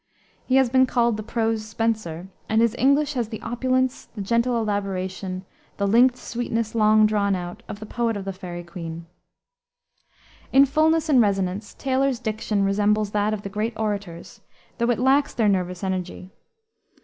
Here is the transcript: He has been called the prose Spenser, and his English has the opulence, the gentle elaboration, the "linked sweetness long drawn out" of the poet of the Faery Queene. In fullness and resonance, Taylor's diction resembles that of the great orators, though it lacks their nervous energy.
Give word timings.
He 0.47 0.55
has 0.55 0.67
been 0.67 0.87
called 0.87 1.15
the 1.15 1.21
prose 1.21 1.63
Spenser, 1.63 2.27
and 2.49 2.59
his 2.59 2.75
English 2.79 3.13
has 3.13 3.29
the 3.29 3.39
opulence, 3.43 4.05
the 4.15 4.21
gentle 4.21 4.59
elaboration, 4.59 5.45
the 5.77 5.87
"linked 5.87 6.17
sweetness 6.17 6.73
long 6.73 7.05
drawn 7.05 7.35
out" 7.35 7.61
of 7.69 7.79
the 7.79 7.85
poet 7.85 8.17
of 8.17 8.25
the 8.25 8.33
Faery 8.33 8.63
Queene. 8.63 9.05
In 10.51 10.65
fullness 10.65 11.07
and 11.07 11.21
resonance, 11.21 11.75
Taylor's 11.75 12.17
diction 12.17 12.63
resembles 12.65 13.11
that 13.11 13.31
of 13.31 13.43
the 13.43 13.49
great 13.49 13.73
orators, 13.77 14.41
though 14.79 14.89
it 14.89 14.97
lacks 14.97 15.35
their 15.35 15.47
nervous 15.47 15.83
energy. 15.83 16.31